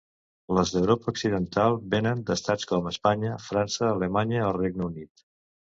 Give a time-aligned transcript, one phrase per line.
[0.57, 5.29] Les d'Europa Occidental vénen d'estats com Espanya, França, Alemanya o Regne Unit.